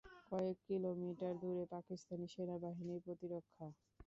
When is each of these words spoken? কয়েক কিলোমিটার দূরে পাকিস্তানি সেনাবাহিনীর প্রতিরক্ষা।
কয়েক 0.29 0.57
কিলোমিটার 0.67 1.33
দূরে 1.41 1.63
পাকিস্তানি 1.73 2.25
সেনাবাহিনীর 2.33 3.03
প্রতিরক্ষা। 3.05 3.65